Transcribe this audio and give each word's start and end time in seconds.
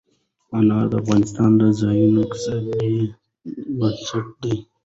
انار 0.57 0.85
د 0.91 0.93
افغانستان 1.01 1.51
د 1.61 1.63
ځایي 1.79 2.05
اقتصادونو 2.23 3.03
بنسټ 3.77 4.25
دی. 4.41 4.55